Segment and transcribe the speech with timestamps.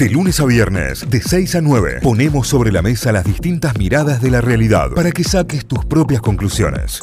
[0.00, 4.22] De lunes a viernes, de 6 a 9, ponemos sobre la mesa las distintas miradas
[4.22, 7.02] de la realidad para que saques tus propias conclusiones.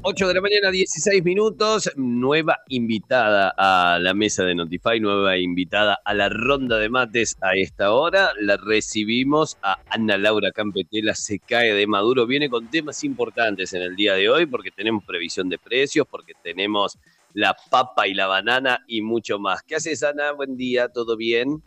[0.00, 1.92] 8 de la mañana, 16 minutos.
[1.94, 7.54] Nueva invitada a la mesa de Notify, nueva invitada a la ronda de mates a
[7.54, 8.30] esta hora.
[8.40, 12.26] La recibimos a Ana Laura Campetela, se cae de Maduro.
[12.26, 16.32] Viene con temas importantes en el día de hoy porque tenemos previsión de precios, porque
[16.42, 16.98] tenemos
[17.34, 19.62] la papa y la banana y mucho más.
[19.62, 20.32] ¿Qué haces, Ana?
[20.32, 21.62] Buen día, ¿todo bien?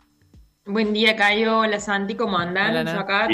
[0.64, 1.60] Buen día, Cayo.
[1.60, 2.86] Hola, Santi, ¿cómo andan?
[2.86, 3.28] Yo acá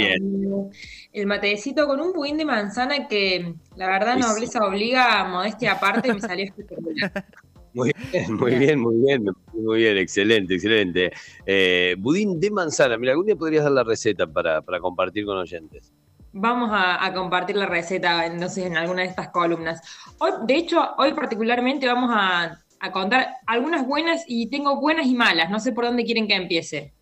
[1.12, 6.12] el matecito con un budín de manzana que la verdad nobleza obliga a modestia aparte
[6.12, 7.24] me salió espectacular.
[7.74, 11.10] Muy bien, muy bien, muy bien, muy bien, excelente, excelente.
[11.46, 15.90] Eh, budín de manzana, mira, algún día podrías dar la receta para, compartir con oyentes.
[16.32, 19.80] Vamos a, compartir la receta entonces en alguna de estas columnas.
[20.18, 25.14] Hoy, de hecho, hoy particularmente vamos a, a contar algunas buenas y tengo buenas y
[25.14, 25.50] malas.
[25.50, 26.92] No sé por dónde quieren que empiece.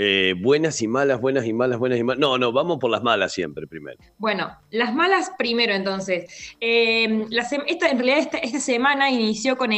[0.00, 2.20] Eh, buenas y malas, buenas y malas, buenas y malas.
[2.20, 3.98] No, no, vamos por las malas siempre primero.
[4.16, 6.54] Bueno, las malas primero entonces.
[6.60, 7.26] Eh,
[7.66, 9.72] esta, en realidad esta, semana inició con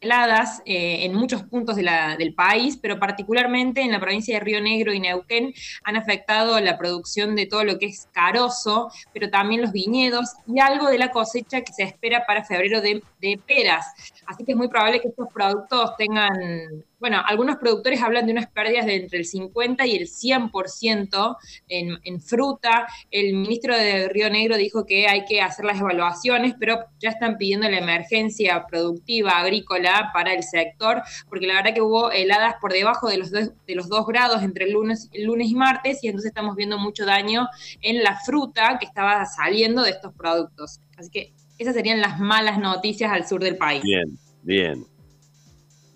[0.00, 5.00] eh, en muchos puntos del país, pero particularmente en la provincia de Río Negro y
[5.00, 5.52] Neuquén
[5.84, 10.60] han afectado la producción de todo lo que es carozo, pero también los viñedos y
[10.60, 13.86] algo de la cosecha que se espera para febrero de, de peras.
[14.26, 18.48] Así que es muy probable que estos productos tengan bueno, algunos productores hablan de unas
[18.48, 21.36] pérdidas de entre el 50 y el 100%
[21.68, 22.86] en, en fruta.
[23.10, 27.38] El ministro de Río Negro dijo que hay que hacer las evaluaciones, pero ya están
[27.38, 32.72] pidiendo la emergencia productiva agrícola para el sector, porque la verdad que hubo heladas por
[32.72, 36.02] debajo de los, dos, de los dos grados entre el lunes, el lunes y martes,
[36.02, 37.48] y entonces estamos viendo mucho daño
[37.80, 40.80] en la fruta que estaba saliendo de estos productos.
[40.96, 43.82] Así que esas serían las malas noticias al sur del país.
[43.82, 44.97] Bien, bien.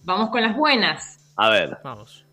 [0.04, 1.18] Vamos con las buenas.
[1.36, 1.78] A ver.
[1.82, 2.26] Vamos.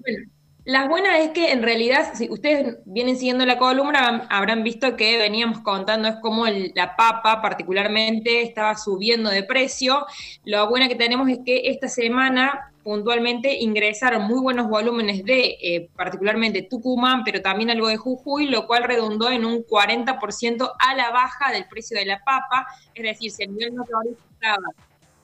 [0.00, 0.26] Bueno,
[0.64, 5.18] las buenas es que en realidad, si ustedes vienen siguiendo la columna, habrán visto que
[5.18, 10.06] veníamos contando es como la papa particularmente estaba subiendo de precio.
[10.44, 15.88] Lo bueno que tenemos es que esta semana puntualmente ingresaron muy buenos volúmenes de eh,
[15.96, 21.10] particularmente Tucumán, pero también algo de Jujuy, lo cual redundó en un 40% a la
[21.10, 22.68] baja del precio de la papa.
[22.94, 24.58] Es decir, si el nivel no estaba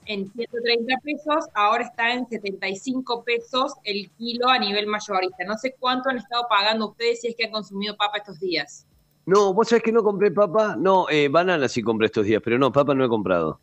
[0.08, 5.44] en 130 pesos, ahora está en 75 pesos el kilo a nivel mayorista.
[5.44, 8.86] No sé cuánto han estado pagando ustedes si es que han consumido papa estos días.
[9.26, 10.76] No, vos sabés que no compré papa.
[10.78, 13.60] No, eh, banana sí compré estos días, pero no, papa no he comprado.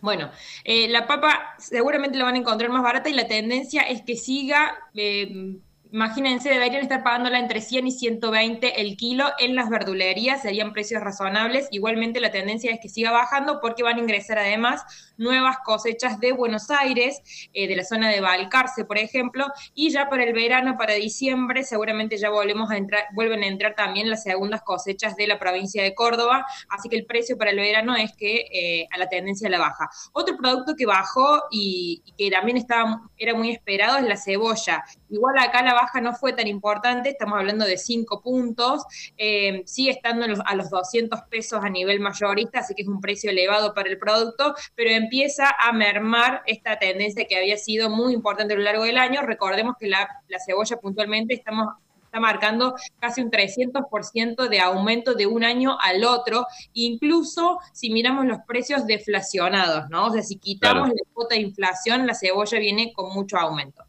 [0.00, 0.30] Bueno,
[0.62, 4.14] eh, la papa seguramente la van a encontrar más barata y la tendencia es que
[4.14, 5.56] siga eh,
[5.94, 11.00] imagínense, deberían estar pagándola entre 100 y 120 el kilo en las verdulerías, serían precios
[11.00, 11.68] razonables.
[11.70, 14.82] Igualmente la tendencia es que siga bajando porque van a ingresar además
[15.18, 17.22] nuevas cosechas de Buenos Aires,
[17.52, 21.62] eh, de la zona de Balcarce, por ejemplo, y ya para el verano, para diciembre,
[21.62, 25.80] seguramente ya volvemos a entrar, vuelven a entrar también las segundas cosechas de la provincia
[25.80, 29.48] de Córdoba, así que el precio para el verano es que eh, a la tendencia
[29.48, 29.88] la baja.
[30.12, 34.84] Otro producto que bajó y, y que también estaba, era muy esperado es la cebolla.
[35.08, 38.84] Igual acá la baja no fue tan importante, estamos hablando de 5 puntos,
[39.16, 43.30] eh, sigue estando a los 200 pesos a nivel mayorista, así que es un precio
[43.30, 48.54] elevado para el producto, pero empieza a mermar esta tendencia que había sido muy importante
[48.54, 49.22] a lo largo del año.
[49.22, 50.08] Recordemos que la,
[50.44, 51.68] cebolla puntualmente estamos
[52.04, 58.24] está marcando casi un 300% de aumento de un año al otro, incluso si miramos
[58.26, 60.06] los precios deflacionados, ¿no?
[60.06, 63.82] O sea, si quitamos la cuota de inflación, la cebolla viene con mucho aumento.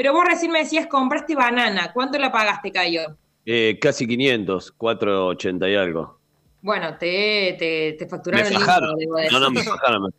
[0.00, 1.92] Pero vos recién me decías, compraste banana.
[1.92, 3.18] ¿Cuánto la pagaste, Cayo?
[3.44, 6.18] Eh, casi 500, 480 y algo.
[6.62, 8.48] Bueno, te, te, te facturaron.
[8.50, 8.96] Me fajaron.
[9.30, 10.10] No, no, me fajaron.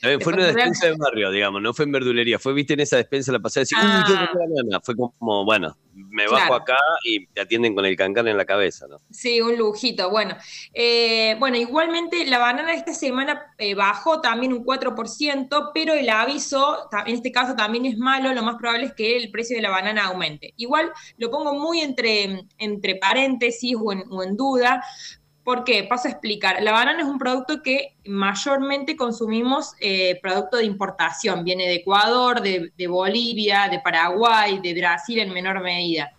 [0.00, 2.38] Fue una despensa de barrio, digamos, no fue en verdulería.
[2.38, 4.80] Fue, viste, en esa despensa la pasada y decía, uy, yo banana.
[4.80, 8.86] Fue como, bueno, me bajo acá y te atienden con el cancan en la cabeza,
[8.88, 8.98] ¿no?
[9.10, 10.10] Sí, un lujito.
[10.10, 10.36] Bueno,
[10.72, 16.88] eh, bueno igualmente la banana esta semana eh, bajó también un 4%, pero el aviso,
[17.06, 19.70] en este caso también es malo, lo más probable es que el precio de la
[19.70, 20.54] banana aumente.
[20.56, 24.82] Igual lo pongo muy entre, entre paréntesis o en, o en duda,
[25.50, 25.82] ¿Por qué?
[25.82, 26.62] Paso a explicar.
[26.62, 31.42] La banana es un producto que mayormente consumimos eh, producto de importación.
[31.42, 36.12] Viene de Ecuador, de, Bolivia, de Paraguay, de Brasil en menor medida.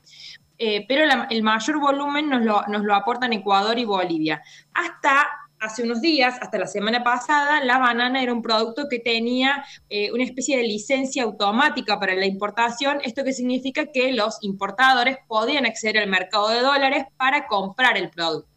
[0.57, 4.43] Eh, pero el mayor volumen nos lo, nos lo aportan Ecuador y Bolivia.
[4.73, 5.29] Hasta
[5.61, 10.11] hace unos días, hasta la semana pasada, la banana era un producto que tenía eh,
[10.11, 12.99] una especie de licencia automática para la importación.
[13.05, 18.09] Esto que significa que los importadores podían acceder al mercado de dólares para comprar el
[18.09, 18.50] producto.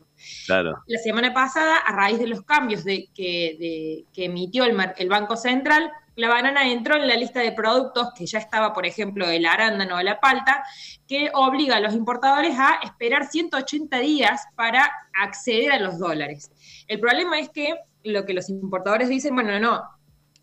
[0.49, 6.71] La semana pasada, a raíz de los cambios que, emitió el, Banco Central, la banana
[6.71, 10.21] entró en la lista de productos que ya estaba, por ejemplo, el arándano o la
[10.21, 10.65] palta,
[11.09, 14.91] que obliga a los importadores a esperar 180 días para
[15.21, 16.50] acceder a los dólares.
[16.87, 17.75] El problema es que
[18.05, 19.82] lo que los importadores dicen, bueno, no,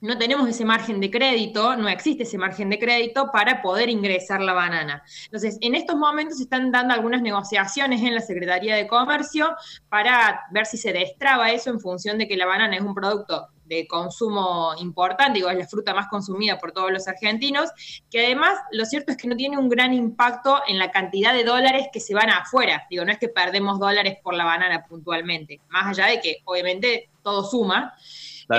[0.01, 4.41] no tenemos ese margen de crédito, no existe ese margen de crédito para poder ingresar
[4.41, 5.03] la banana.
[5.25, 9.55] Entonces, en estos momentos se están dando algunas negociaciones en la Secretaría de Comercio
[9.89, 13.47] para ver si se destraba eso en función de que la banana es un producto
[13.71, 17.69] de consumo importante, digo, es la fruta más consumida por todos los argentinos,
[18.09, 21.45] que además lo cierto es que no tiene un gran impacto en la cantidad de
[21.45, 22.85] dólares que se van afuera.
[22.89, 27.09] Digo, no es que perdemos dólares por la banana puntualmente, más allá de que obviamente
[27.23, 27.93] todo suma.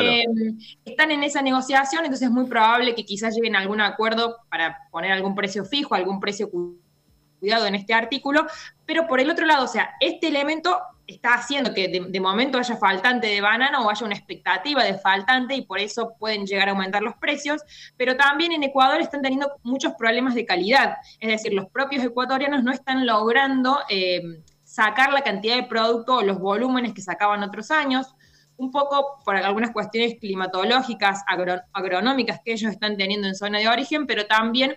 [0.01, 0.25] Eh,
[0.85, 4.79] están en esa negociación, entonces es muy probable que quizás lleguen a algún acuerdo para
[4.91, 6.51] poner algún precio fijo, algún precio
[7.41, 8.47] cuidado en este artículo,
[8.87, 12.77] pero por el otro lado, o sea, este elemento está haciendo que de, momento haya
[12.77, 16.73] faltante de banana o haya una expectativa de faltante y por eso pueden llegar a
[16.73, 17.63] aumentar los precios,
[17.97, 22.63] pero también en Ecuador están teniendo muchos problemas de calidad, es decir, los propios ecuatorianos
[22.63, 24.23] no están logrando eh,
[24.63, 28.15] sacar la cantidad de producto o los volúmenes que sacaban otros años,
[28.63, 31.25] un poco por algunas cuestiones climatológicas,
[31.73, 34.77] agronómicas que ellos están teniendo en zona de origen, pero también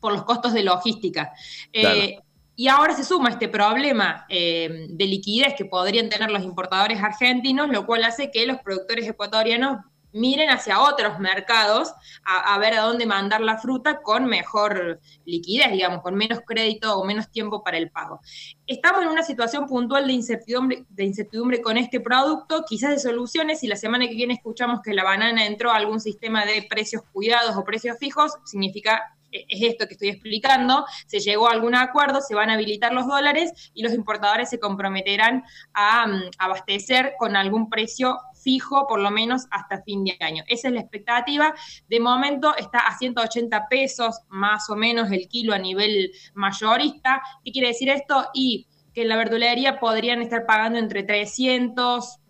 [0.00, 1.32] por los costos de logística.
[1.72, 2.18] Eh,
[2.54, 7.68] y ahora se suma este problema eh, de liquidez que podrían tener los importadores argentinos,
[7.68, 9.78] lo cual hace que los productores ecuatorianos
[10.12, 11.92] miren hacia otros mercados
[12.24, 17.04] a, ver a dónde mandar la fruta con mejor liquidez, digamos, con menos crédito o
[17.04, 18.20] menos tiempo para el pago.
[18.66, 23.60] Estamos en una situación puntual de incertidumbre, de incertidumbre con este producto, quizás de soluciones,
[23.60, 27.02] si la semana que viene escuchamos que la banana entró a algún sistema de precios
[27.12, 32.20] cuidados o precios fijos, significa es esto que estoy explicando, se llegó a algún acuerdo,
[32.20, 37.36] se van a habilitar los dólares y los importadores se comprometerán a mm, abastecer con
[37.36, 40.44] algún precio fijo, por lo menos hasta fin de año.
[40.48, 41.54] Esa es la expectativa.
[41.88, 47.22] De momento está a 180 pesos más o menos el kilo a nivel mayorista.
[47.44, 48.28] ¿Qué quiere decir esto?
[48.34, 52.20] Y que en la verdulería podrían estar pagando entre 300,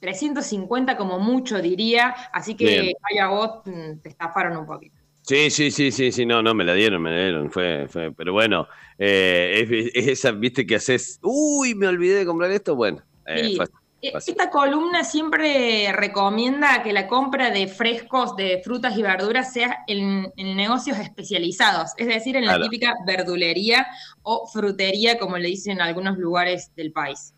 [0.00, 4.96] 350 como mucho diría, así que vaya vos, mm, te estafaron un poquito.
[5.22, 8.10] Sí, sí, sí, sí, sí, no, no, me la dieron, me la dieron, fue, fue
[8.12, 8.66] pero bueno,
[8.98, 13.02] eh, es, esa, viste, que haces, uy, me olvidé de comprar esto, bueno.
[13.26, 13.64] Eh, e,
[14.02, 20.32] esta columna siempre recomienda que la compra de frescos de frutas y verduras sea en,
[20.36, 23.86] negocios especializados, es decir, en la típica verdulería
[24.22, 27.34] o frutería, como le dicen en algunos lugares del país.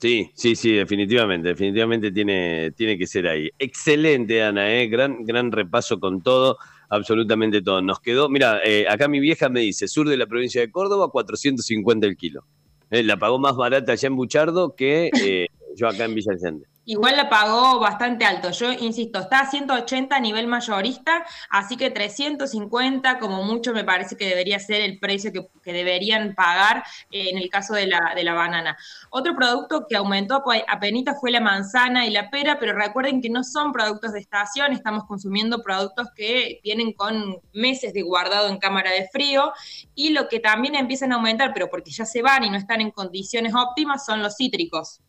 [0.00, 3.48] Sí, sí, sí, definitivamente, definitivamente tiene, tiene que ser ahí.
[3.58, 4.86] Excelente, Ana, ¿eh?
[4.88, 6.58] gran, gran repaso con todo
[6.88, 7.80] absolutamente todo.
[7.82, 11.08] Nos quedó, mira, eh, acá mi vieja me dice, sur de la provincia de Córdoba,
[11.10, 12.44] 450 el kilo.
[12.90, 16.66] Eh, la pagó más barata allá en Buchardo que eh, yo acá en Villa Allende.
[16.86, 18.50] Igual la pagó bastante alto.
[18.50, 24.18] Yo insisto, está a 180 a nivel mayorista, así que 350 como mucho me parece
[24.18, 28.22] que debería ser el precio que, deberían pagar eh, en el caso de la, de
[28.22, 28.76] la banana.
[29.08, 33.44] Otro producto que aumentó apenas fue la manzana y la pera, pero recuerden que no
[33.44, 38.90] son productos de estación, estamos consumiendo productos que vienen con meses de guardado en cámara
[38.90, 39.52] de frío
[39.94, 42.82] y lo que también empiezan a aumentar, pero porque ya se van y no están
[42.82, 45.00] en condiciones óptimas, son los cítricos.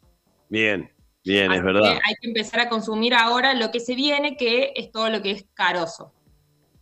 [0.50, 0.90] Bien,
[1.26, 2.00] Bien, es verdad.
[2.04, 5.32] hay que empezar a consumir ahora lo que se viene, que es todo lo que
[5.32, 6.14] es caroso.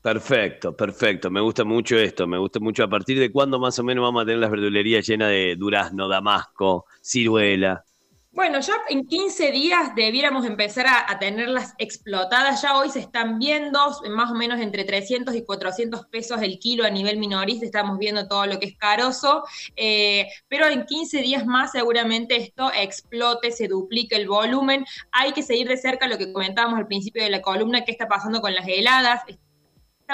[0.01, 1.31] Perfecto, perfecto.
[1.31, 2.83] Me gusta mucho esto, me gusta mucho.
[2.83, 6.09] ¿A partir de cuándo más o menos vamos a tener las verdulerías llenas de durazno,
[6.09, 7.85] damasco, ciruela?
[8.33, 12.63] Bueno, ya en 15 días debiéramos empezar a, tenerlas explotadas.
[12.63, 16.83] Ya hoy se están viendo más o menos entre 300 y 400 pesos el kilo
[16.83, 17.63] a nivel minorista.
[17.63, 19.43] Estamos viendo todo lo que es caroso.
[19.75, 24.83] Eh, pero en 15 días más seguramente esto explote, se duplique el volumen.
[25.11, 28.07] Hay que seguir de cerca lo que comentábamos al principio de la columna, qué está
[28.07, 29.21] pasando con las heladas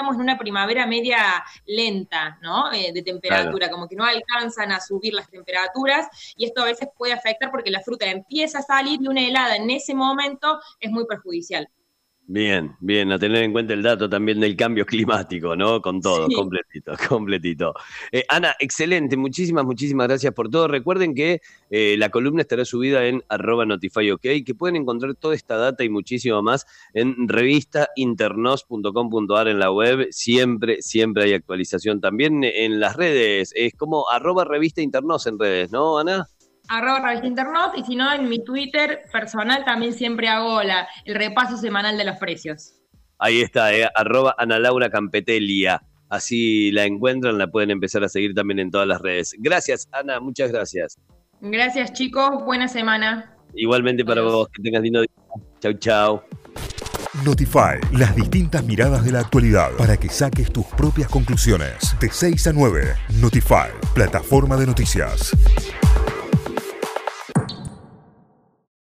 [0.00, 2.72] estamos en una primavera media lenta, ¿no?
[2.72, 6.88] Eh, de temperatura, como que no alcanzan a subir las temperaturas y esto a veces
[6.96, 10.90] puede afectar porque la fruta empieza a salir y una helada en ese momento es
[10.90, 11.68] muy perjudicial.
[12.32, 15.82] Bien, bien, a tener en cuenta el dato también del cambio climático, ¿no?
[15.82, 17.74] Con todo, completito, completito.
[18.12, 20.68] Eh, Ana, excelente, muchísimas, muchísimas gracias por todo.
[20.68, 25.56] Recuerden que eh, la columna estará subida en arroba notifyok, que pueden encontrar toda esta
[25.56, 30.06] data y muchísimo más en revistainternos.com.ar en la web.
[30.12, 33.52] Siempre, siempre hay actualización también en las redes.
[33.56, 36.28] Es como arroba revista internos en redes, ¿no, Ana?
[36.70, 41.16] Arroba revista internet y si no en mi Twitter personal también siempre hago la, el
[41.16, 42.74] repaso semanal de los precios.
[43.18, 45.82] Ahí está, eh, arroba Ana Laura Campetelia.
[46.08, 49.34] Así la encuentran, la pueden empezar a seguir también en todas las redes.
[49.38, 50.96] Gracias, Ana, muchas gracias.
[51.40, 52.44] Gracias, chicos.
[52.44, 53.36] Buena semana.
[53.54, 55.10] Igualmente para vos, que tengas lindo día.
[55.60, 56.22] Chau, chau.
[57.24, 61.96] Notify, las distintas miradas de la actualidad para que saques tus propias conclusiones.
[62.00, 65.32] De 6 a 9, Notify, plataforma de noticias.